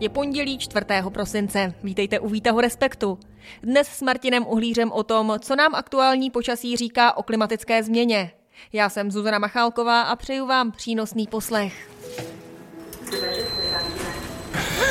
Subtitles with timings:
[0.00, 0.86] Je pondělí 4.
[1.12, 1.74] prosince.
[1.82, 3.18] Vítejte u Výtahu Respektu.
[3.62, 8.32] Dnes s Martinem Uhlířem o tom, co nám aktuální počasí říká o klimatické změně.
[8.72, 11.90] Já jsem Zuzana Machálková a přeju vám přínosný poslech.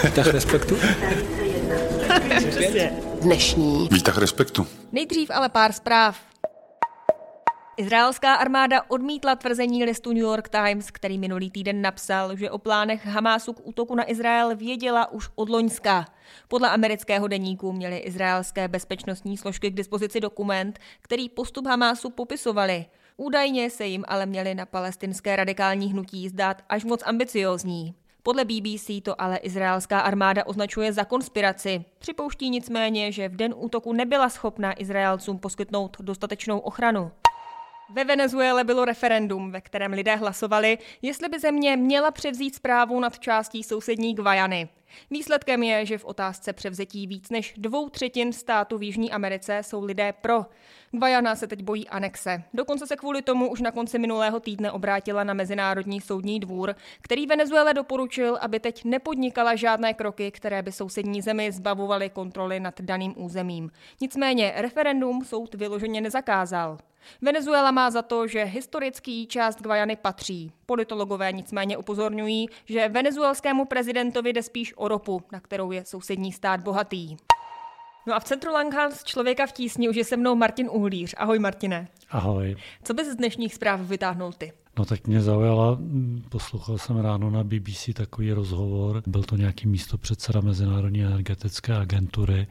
[0.04, 0.78] Výtah Respektu?
[3.22, 4.68] Dnešní Výtah Respektu.
[4.92, 6.29] Nejdřív ale pár zpráv.
[7.80, 13.06] Izraelská armáda odmítla tvrzení listu New York Times, který minulý týden napsal, že o plánech
[13.06, 16.06] Hamásu k útoku na Izrael věděla už od Loňska.
[16.48, 22.86] Podle amerického deníku měly izraelské bezpečnostní složky k dispozici dokument, který postup Hamásu popisovali.
[23.18, 27.96] Údajně se jim ale měli na palestinské radikální hnutí zdát až moc ambiciózní.
[28.24, 31.86] Podle BBC to ale izraelská armáda označuje za konspiraci.
[32.00, 37.12] Připouští nicméně, že v den útoku nebyla schopna Izraelcům poskytnout dostatečnou ochranu.
[37.94, 43.20] Ve Venezuele bylo referendum, ve kterém lidé hlasovali, jestli by země měla převzít zprávu nad
[43.20, 44.70] částí sousední Gvajany.
[45.12, 49.84] Výsledkem je, že v otázce převzetí víc než dvou třetin států v Jižní Americe jsou
[49.84, 50.46] lidé pro.
[50.92, 52.44] Gvajana se teď bojí anexe.
[52.54, 57.28] Dokonce se kvůli tomu už na konci minulého týdne obrátila na Mezinárodní soudní dvůr, který
[57.28, 63.14] Venezuele doporučil, aby teď nepodnikala žádné kroky, které by sousední zemi zbavovaly kontroly nad daným
[63.18, 63.72] územím.
[64.02, 66.78] Nicméně referendum soud vyloženě nezakázal.
[67.22, 70.52] Venezuela má za to, že historický část Gvajany patří.
[70.66, 76.62] Politologové nicméně upozorňují, že venezuelskému prezidentovi jde spíš o ropu, na kterou je sousední stát
[76.62, 77.18] bohatý.
[78.08, 81.16] No a v centru Langhans člověka v tísni už je se mnou Martin Uhlíř.
[81.18, 81.88] Ahoj Martine.
[82.10, 82.56] Ahoj.
[82.84, 84.54] Co bys z dnešních zpráv vytáhnul ty?
[84.80, 85.80] No tak mě zaujala,
[86.30, 92.48] poslouchal jsem ráno na BBC takový rozhovor, byl to nějaký místo předseda Mezinárodní energetické agentury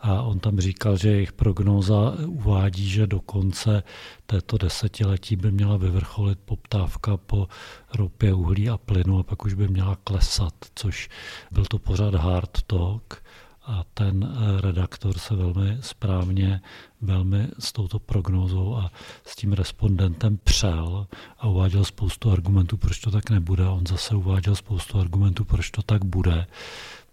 [0.00, 3.82] a on tam říkal, že jejich prognóza uvádí, že do konce
[4.26, 7.48] této desetiletí by měla vyvrcholit poptávka po
[7.94, 11.08] ropě, uhlí a plynu a pak už by měla klesat, což
[11.50, 13.22] byl to pořád hard talk
[13.66, 16.60] a ten eh, redaktor se velmi správně
[17.00, 18.90] velmi s touto prognózou a
[19.26, 21.06] s tím respondentem přel
[21.38, 23.66] a uváděl spoustu argumentů, proč to tak nebude.
[23.66, 26.46] On zase uváděl spoustu argumentů, proč to tak bude.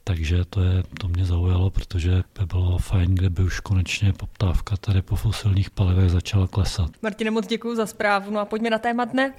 [0.04, 5.02] Takže to, je, to mě zaujalo, protože by bylo fajn, kdyby už konečně poptávka tady
[5.02, 6.92] po fosilních palivech začala klesat.
[7.02, 8.32] Martine, moc děkuji za zprávu.
[8.32, 9.34] No a pojďme na téma dne.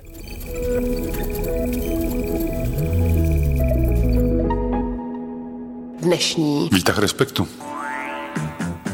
[6.19, 7.49] Dnešní Výtah Respektu.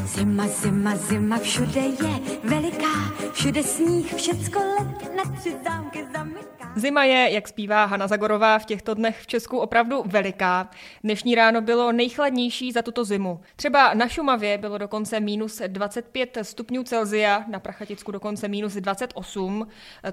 [0.05, 6.54] Zima, zima, zima, všude je veliká, všude sníh, všecko let na tři zámky zamyká.
[6.77, 10.69] Zima je, jak zpívá Hana Zagorová, v těchto dnech v Česku opravdu veliká.
[11.03, 13.41] Dnešní ráno bylo nejchladnější za tuto zimu.
[13.55, 19.67] Třeba na Šumavě bylo dokonce minus 25 stupňů Celzia, na Prachaticku dokonce minus 28.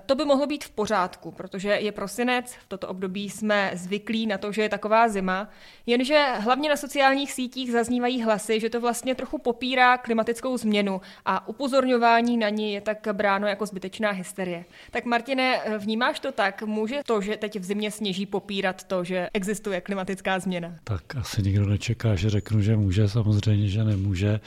[0.06, 4.38] To by mohlo být v pořádku, protože je prosinec, v toto období jsme zvyklí na
[4.38, 5.48] to, že je taková zima,
[5.86, 11.48] jenže hlavně na sociálních sítích zaznívají hlasy, že to vlastně trochu popírá klimatickou změnu a
[11.48, 14.64] upozorňování na ní je tak bráno jako zbytečná hysterie.
[14.90, 16.51] Tak Martine, vnímáš to tak?
[16.52, 20.74] Tak může to, že teď v zimě sněží, popírat to, že existuje klimatická změna?
[20.84, 24.40] Tak asi nikdo nečeká, že řeknu, že může, samozřejmě, že nemůže.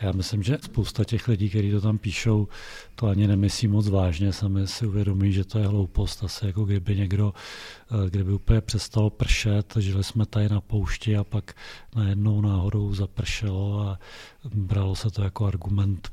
[0.00, 2.48] Já myslím, že spousta těch lidí, kteří to tam píšou,
[2.94, 6.96] to ani nemyslí moc vážně, sami si uvědomí, že to je hloupost, asi jako kdyby
[6.96, 7.32] někdo,
[7.90, 11.54] eh, kdyby úplně přestalo pršet, žili jsme tady na poušti a pak
[11.96, 13.98] najednou náhodou zapršelo a
[14.54, 16.08] bralo se to jako argument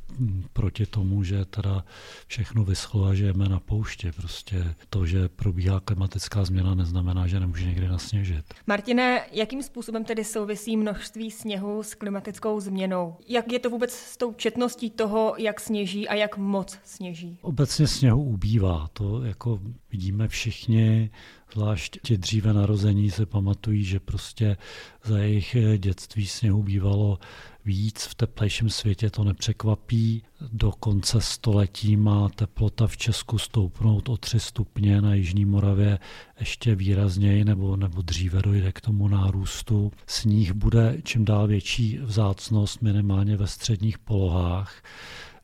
[0.53, 1.85] proti tomu, že teda
[2.27, 4.11] všechno vyschlo a žijeme na poušti.
[4.11, 8.45] Prostě to, že probíhá klimatická změna, neznamená, že nemůže někdy nasněžit.
[8.67, 13.15] Martine, jakým způsobem tedy souvisí množství sněhu s klimatickou změnou?
[13.27, 17.37] Jak je to vůbec s tou četností toho, jak sněží a jak moc sněží?
[17.41, 19.59] Obecně sněhu ubývá, to jako
[19.91, 21.11] vidíme všichni,
[21.53, 24.57] zvlášť ti dříve narození se pamatují, že prostě
[25.03, 27.19] za jejich dětství sněhu bývalo
[27.65, 30.23] víc v teplejším světě, to nepřekvapí.
[30.51, 35.99] Do konce století má teplota v Česku stoupnout o 3 stupně, na Jižní Moravě
[36.39, 39.91] ještě výrazněji nebo, nebo dříve dojde k tomu nárůstu.
[40.07, 44.83] Sníh bude čím dál větší vzácnost minimálně ve středních polohách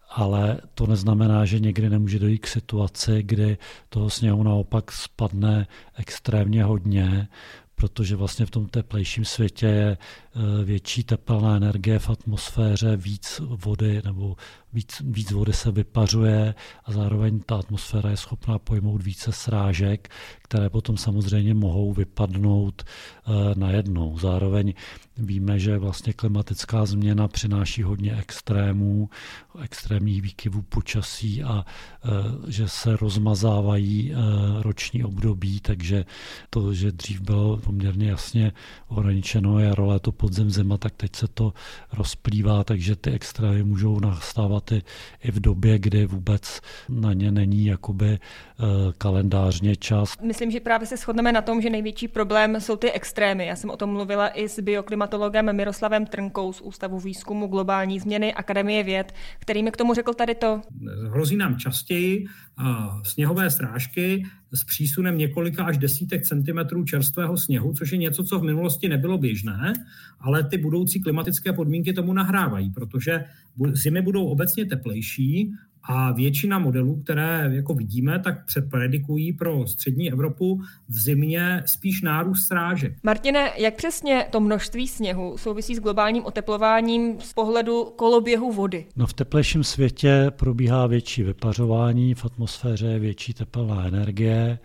[0.10, 3.58] ale to neznamená, že někdy nemůže dojít k situaci, kdy
[3.90, 5.68] toho sněhu naopak spadne
[5.98, 7.28] extrémně hodně,
[7.76, 9.98] protože vlastně v tom teplejším světě je e,
[10.64, 14.36] větší tepelná energie v atmosféře, víc vody nebo
[14.74, 16.56] víc, víc vody se vypařuje
[16.86, 20.10] a zároveň ta atmosféra je schopná pojmout více srážek,
[20.42, 24.18] které potom samozřejmě mohou vypadnout e, najednou.
[24.18, 24.74] Zároveň
[25.18, 29.10] víme, že vlastně klimatická změna přináší hodně extrémů,
[29.62, 34.14] extrémních výkyvů počasí a e, že se rozmazávají
[34.62, 36.06] roční období, takže
[36.50, 38.52] to, že dřív bylo poměrně jasně
[38.88, 41.54] ohraničeno, je role to podzem zima, tak teď se to
[41.94, 44.82] rozplývá, takže ty extrémy můžou nastávat i,
[45.24, 48.64] i v době, kdy vůbec na ně není jakoby eh,
[48.98, 50.14] kalendářně čas.
[50.22, 53.46] Myslím, že právě se shodneme na tom, že největší problém jsou ty extrémy.
[53.46, 58.34] Já jsem o tom mluvila i s bioklimatologem Miroslavem Trnkou z Ústavu výzkumu globální změny
[58.34, 60.62] Akademie věd, který mi k tomu řekl tady to.
[61.10, 62.26] Hrozí nám častěji
[63.04, 64.24] sněhové srážky
[64.54, 69.18] s přísunem několika až desítek centimetrů čerstvého sněhu, což je něco, co v minulosti nebylo
[69.18, 69.74] běžné,
[70.20, 73.26] ale ty budoucí klimatické podmínky tomu nahrávají, protože
[73.72, 80.62] zimy budou obecně teplejší a většina modelů, které jako vidíme, tak předpredikují pro střední Evropu
[80.90, 82.94] v zimě spíš nárůst srážek.
[83.04, 88.86] Martine, jak přesně to množství sněhu souvisí s globálním oteplováním z pohledu koloběhu vody?
[88.96, 94.60] No v teplejším světě probíhá větší vypařování, v atmosféře je větší teplná energie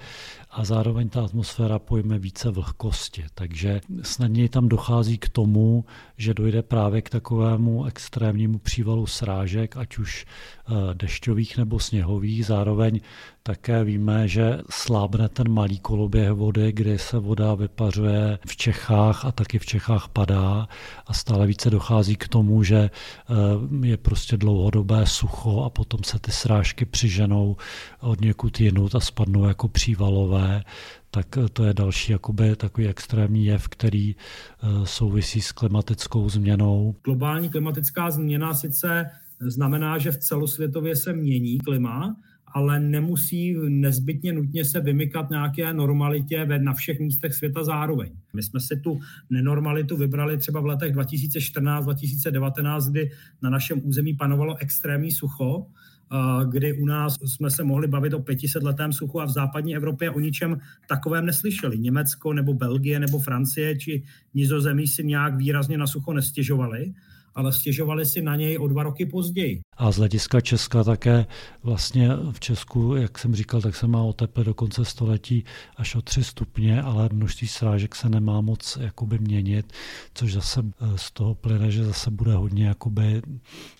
[0.54, 3.24] a zároveň ta atmosféra pojme více vlhkosti.
[3.34, 5.84] Takže snadněji tam dochází k tomu,
[6.16, 12.46] že dojde právě k takovému extrémnímu přívalu srážek, ať už eh, dešťových nebo sněhových.
[12.46, 13.00] Zároveň
[13.46, 19.32] také víme, že slábne ten malý koloběh vody, kdy se voda vypařuje v Čechách a
[19.32, 20.68] taky v Čechách padá
[21.06, 26.18] a stále více dochází k tomu, že eh, je prostě dlouhodobé sucho a potom se
[26.18, 27.56] ty srážky přiženou
[28.00, 30.64] od někud jinut a spadnou jako přívalové
[31.10, 36.94] tak to je další jakoby, takový extrémní jev, který eh, souvisí s klimatickou změnou.
[37.04, 42.16] Globální klimatická změna sice znamená, že v celosvětově se mění klima,
[42.54, 48.10] ale nemusí nezbytně nutně se vymykat nějaké normalitě na všech místech světa zároveň.
[48.34, 53.10] My jsme si tu nenormalitu vybrali třeba v letech 2014-2019, kdy
[53.42, 55.66] na našem území panovalo extrémní sucho,
[56.50, 60.10] kdy u nás jsme se mohli bavit o 500 letém suchu a v západní Evropě
[60.10, 61.78] o ničem takovém neslyšeli.
[61.78, 64.02] Německo nebo Belgie nebo Francie či
[64.34, 66.94] Nizozemí si nějak výrazně na sucho nestěžovali
[67.34, 69.60] ale stěžovali si na něj o dva roky později.
[69.76, 71.26] A z hlediska Česka také
[71.62, 75.44] vlastně v Česku, jak jsem říkal, tak se má oteplit do konce století
[75.76, 79.72] až o 3 stupně, ale množství srážek se nemá moc jakoby měnit,
[80.14, 83.22] což zase eh, z toho plyne, že zase bude hodně jakoby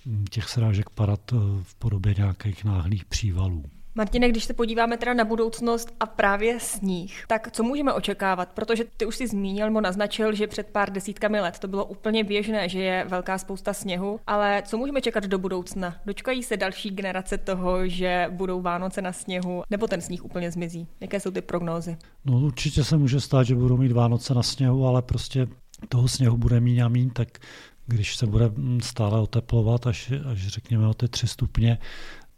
[0.06, 3.64] hm, těch srážek padat eh, v podobě nějakých náhlých přívalů.
[3.96, 8.48] Martine, když se podíváme teda na budoucnost a právě sníh, tak co můžeme očekávat?
[8.52, 12.24] Protože ty už si zmínil, mo naznačil, že před pár desítkami let to bylo úplně
[12.24, 15.96] běžné, že je velká spousta sněhu, ale co můžeme čekat do budoucna?
[16.06, 20.86] Dočkají se další generace toho, že budou Vánoce na sněhu, nebo ten sníh úplně zmizí?
[21.00, 21.96] Jaké jsou ty prognózy?
[22.24, 25.46] No určitě se může stát, že budou mít Vánoce na sněhu, ale prostě
[25.88, 27.28] toho sněhu bude mít a míň, tak
[27.86, 28.50] když se bude
[28.80, 31.78] stále oteplovat, až, až řekněme o ty tři stupně,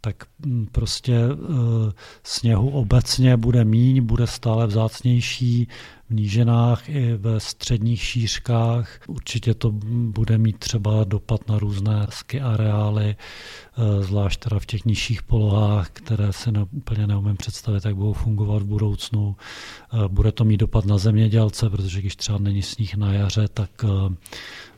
[0.07, 1.91] tak mm, prostě eh,
[2.23, 5.67] sněhu obecně bude míň, bude stále vzácnější
[6.09, 8.99] v nížinách i ve středních šířkách.
[9.07, 14.85] Určitě to bude mít třeba dopad na různé ski areály, eh, zvlášť teda v těch
[14.85, 19.35] nižších polohách, které si ne, úplně neumím představit, jak budou fungovat v budoucnu.
[19.35, 23.85] Eh, bude to mít dopad na zemědělce, protože když třeba není sníh na jaře, tak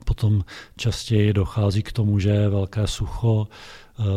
[0.06, 0.44] potom
[0.78, 3.48] častěji dochází k tomu, že je velké sucho,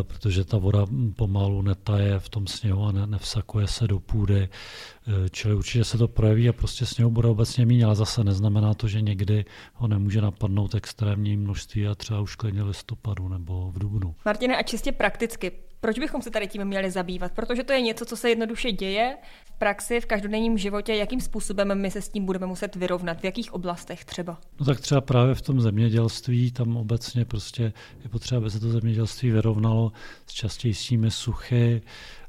[0.03, 4.49] protože ta voda pomalu netaje v tom sněhu a ne, nevsakuje se do půdy.
[4.49, 8.75] Eh, čili určitě se to projeví a prostě sněhu bude obecně méně, ale zase neznamená
[8.75, 13.79] to, že někdy ho nemůže napadnout extrémní množství a třeba už klidně listopadu nebo v
[13.79, 14.15] dubnu.
[14.25, 15.53] Martine, a čistě prakticky,
[15.83, 17.33] proč bychom se tady tím měli zabývat?
[17.33, 20.95] Protože to je něco, co se jednoduše děje v praxi, v každodenním životě.
[20.95, 23.21] Jakým způsobem my se s tím budeme muset vyrovnat?
[23.21, 24.39] V jakých oblastech třeba?
[24.61, 27.73] No tak třeba právě v tom zemědělství, tam obecně prostě
[28.03, 29.93] je potřeba, aby se to zemědělství vyrovnalo
[30.27, 31.83] s častějšími suchy,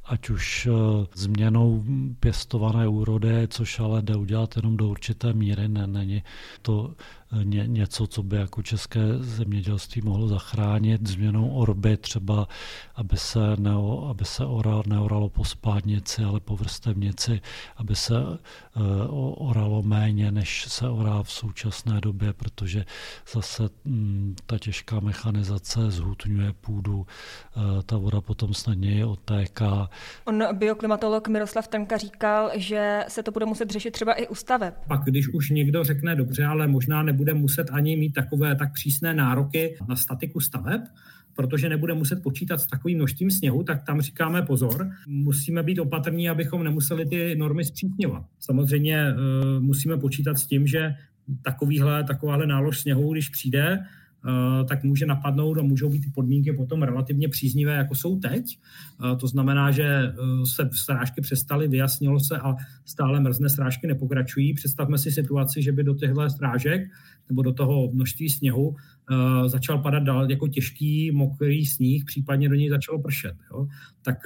[0.05, 0.71] ať už eh,
[1.15, 1.83] změnou
[2.19, 6.23] pěstované úrody, což ale jde udělat jenom do určité míry, ne, není
[6.61, 6.95] to
[7.43, 12.47] ně, něco, co by jako české zemědělství mohlo zachránit změnou orby, třeba
[12.95, 17.41] aby se, neo, aby se oral, neoralo po spádnici, ale po vrstevnici,
[17.77, 22.85] aby se uh, oralo méně, než se orá v současné době, protože
[23.33, 29.89] zase um, ta těžká mechanizace zhutňuje půdu, uh, ta voda potom snadněji otéká.
[30.25, 34.73] On bioklimatolog Miroslav Trnka říkal, že se to bude muset řešit třeba i u staveb.
[34.87, 38.73] Pak když už někdo řekne dobře, ale možná nebude nebude muset ani mít takové tak
[38.73, 40.81] přísné nároky na statiku staveb,
[41.35, 46.29] protože nebude muset počítat s takovým množstvím sněhu, tak tam říkáme pozor, musíme být opatrní,
[46.29, 48.23] abychom nemuseli ty normy zpřísňovat.
[48.39, 49.13] Samozřejmě e,
[49.59, 50.95] musíme počítat s tím, že
[51.41, 53.79] takovýhle, takováhle nálož sněhu, když přijde,
[54.69, 58.59] tak může napadnout a můžou být ty podmínky potom relativně příznivé, jako jsou teď.
[59.19, 60.13] To znamená, že
[60.55, 64.53] se srážky přestaly, vyjasnilo se a stále mrzné srážky nepokračují.
[64.53, 66.81] Představme si situaci, že by do těchto strážek
[67.29, 68.75] nebo do toho množství sněhu
[69.45, 73.35] začal padat dál jako těžký, mokrý sníh, případně do něj začalo pršet.
[73.51, 73.67] Jo?
[74.01, 74.17] Tak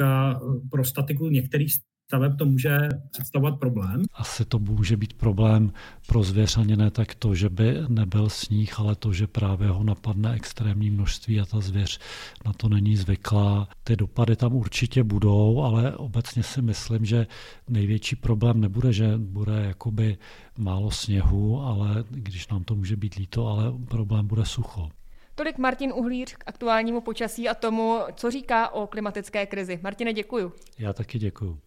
[0.70, 1.74] pro statiku některých
[2.08, 4.04] staveb to může představovat problém.
[4.14, 5.72] Asi to může být problém
[6.08, 9.84] pro zvěř ani ne tak to, že by nebyl sníh, ale to, že právě ho
[9.84, 12.00] napadne extrémní množství a ta zvěř
[12.46, 13.68] na to není zvyklá.
[13.84, 17.28] Ty dopady tam určitě budou, ale obecně si myslím, že
[17.70, 20.18] největší problém nebude, že bude jakoby
[20.58, 24.90] málo sněhu, ale když nám to může být líto, ale problém bude sucho.
[25.36, 29.80] Tolik Martin Uhlíř k aktuálnímu počasí a tomu, co říká o klimatické krizi.
[29.84, 30.54] Martine, děkuju.
[30.80, 31.60] Já taky děkuju.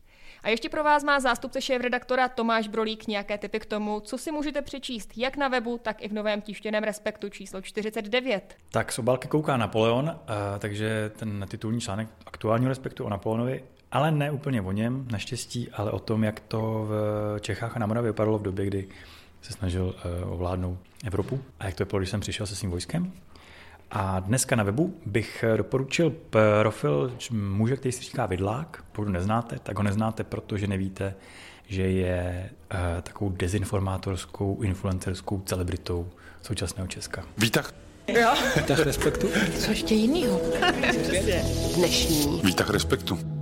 [0.43, 4.33] A ještě pro vás má zástupce šéf-redaktora Tomáš Brolík nějaké typy k tomu, co si
[4.33, 8.57] můžete přečíst jak na webu, tak i v novém tištěném Respektu číslo 49.
[8.71, 10.21] Tak z obálky kouká Napoleon,
[10.59, 15.91] takže ten titulní článek aktuálního Respektu o Napoleonovi ale ne úplně o něm, naštěstí, ale
[15.91, 18.89] o tom, jak to v Čechách a na Moravě vypadalo v době, kdy
[19.43, 23.13] se snažil e, ovládnout Evropu a jak to bylo, když jsem přišel se svým vojskem.
[23.91, 26.13] A dneska na webu bych doporučil
[26.63, 28.85] profil muže, který se říká Vidlák.
[28.93, 31.15] Pokud neznáte, tak ho neznáte, protože nevíte,
[31.67, 36.09] že je uh, takovou dezinformátorskou, influencerskou celebritou
[36.43, 37.25] současného Česka.
[37.39, 37.73] Vítah.
[38.09, 38.35] Jo.
[38.57, 39.29] Vítah respektu.
[39.59, 40.41] Co ještě jinýho?
[41.77, 42.41] Dnešní.
[42.45, 43.40] Vítah respektu.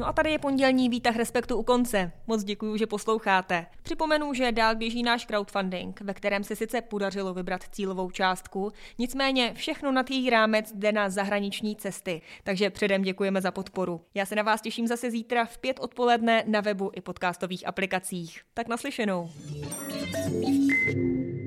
[0.00, 2.12] No a tady je pondělní výtah respektu u konce.
[2.26, 3.66] Moc děkuji, že posloucháte.
[3.82, 9.54] Připomenu, že dál běží náš crowdfunding, ve kterém se sice podařilo vybrat cílovou částku, nicméně
[9.54, 14.00] všechno nad její rámec jde na zahraniční cesty, takže předem děkujeme za podporu.
[14.14, 18.40] Já se na vás těším zase zítra v pět odpoledne na webu i podcastových aplikacích.
[18.54, 19.30] Tak naslyšenou.
[20.12, 21.39] thank you